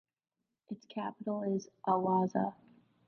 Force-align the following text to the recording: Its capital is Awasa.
Its 0.69 0.83
capital 0.87 1.43
is 1.43 1.67
Awasa. 1.87 2.55